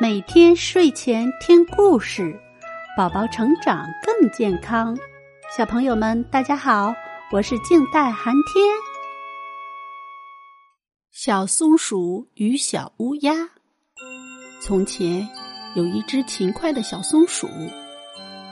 [0.00, 2.38] 每天睡前听故事，
[2.96, 4.96] 宝宝成长更健康。
[5.56, 6.94] 小朋友们，大家好，
[7.32, 8.64] 我是静待寒天。
[11.10, 13.32] 小松鼠与小乌鸦。
[14.60, 15.26] 从前
[15.74, 17.48] 有一只勤快的小松鼠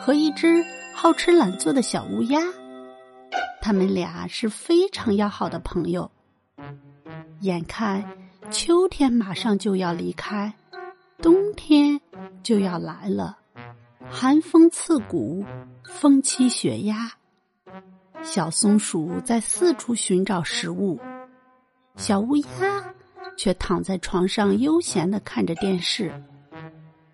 [0.01, 0.65] 和一只
[0.95, 2.41] 好吃懒做的小乌鸦，
[3.61, 6.11] 他们俩是非常要好的朋友。
[7.41, 8.03] 眼看
[8.51, 10.51] 秋天马上就要离开。
[12.45, 13.39] 就要来了，
[14.11, 15.43] 寒风刺骨，
[15.83, 17.11] 风欺雪压。
[18.23, 21.01] 小松鼠在四处寻找食物，
[21.97, 22.45] 小乌鸦
[23.37, 26.13] 却躺在床上悠闲的看着电视，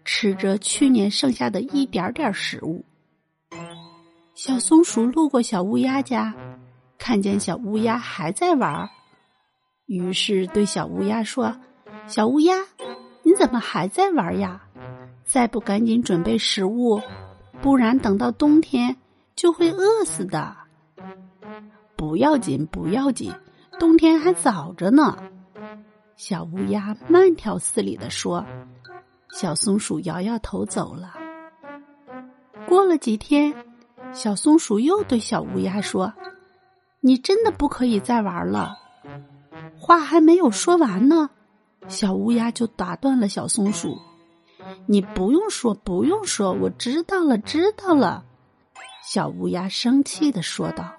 [0.04, 2.84] 吃着去年剩下的一点点食物。
[4.34, 6.34] 小松鼠路过小乌鸦家，
[6.98, 8.90] 看见小乌鸦还在玩，
[9.86, 11.56] 于是对小乌鸦说
[12.08, 12.56] ：“小乌鸦。”
[13.22, 14.62] 你怎么还在玩呀？
[15.24, 17.00] 再不赶紧准备食物，
[17.62, 18.96] 不然等到冬天
[19.36, 20.56] 就会饿死的。
[21.96, 23.32] 不要紧，不要紧，
[23.78, 25.16] 冬天还早着呢。
[26.16, 28.44] 小乌鸦慢条斯理的说。
[29.32, 31.14] 小松鼠摇摇头走了。
[32.66, 33.54] 过了几天，
[34.12, 36.12] 小松鼠又对小乌鸦说
[36.98, 38.76] ：“你真的不可以再玩了。”
[39.78, 41.30] 话还没有说完呢。
[41.86, 43.96] 小乌鸦就打断了小松鼠
[44.86, 48.24] ：“你不用说，不用说，我知道了，知道了。”
[49.04, 50.92] 小乌鸦生气的说道。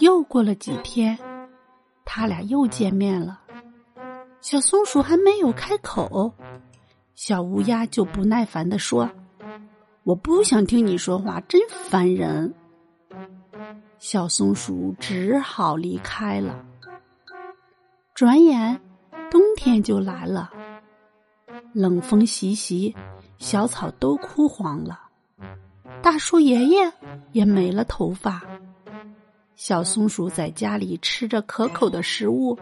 [0.00, 1.18] 又过了几天，
[2.04, 3.40] 他俩又见面了。
[4.40, 6.32] 小松鼠还没有开口，
[7.14, 9.08] 小乌鸦就不耐烦的说
[10.04, 12.52] ：“我不想听你说话，真烦人。”
[13.98, 16.64] 小松鼠只好离开了。
[18.14, 18.80] 转眼。
[19.30, 20.52] 冬天就来了，
[21.74, 22.94] 冷风习习，
[23.38, 25.00] 小草都枯黄了，
[26.00, 26.92] 大树爷爷
[27.32, 28.40] 也没了头发。
[29.56, 32.56] 小松鼠在家里吃着可口的食物，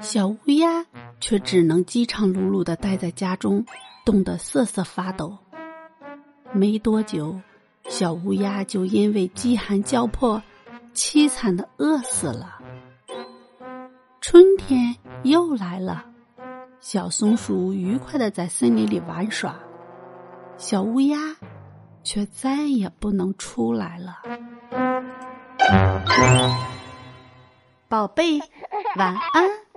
[0.00, 0.84] 小乌鸦
[1.18, 3.64] 却只能饥肠辘辘的待在家中，
[4.04, 5.38] 冻得瑟瑟发抖。
[6.52, 7.40] 没多久，
[7.88, 10.42] 小乌鸦就因为饥寒交迫，
[10.92, 12.58] 凄惨的饿死了。
[14.20, 16.04] 春天又来了。
[16.80, 19.56] 小松鼠愉快的在森林里玩耍，
[20.56, 21.18] 小乌鸦
[22.02, 24.22] 却再也不能出来了。
[27.88, 28.38] 宝贝，
[28.96, 29.67] 晚安。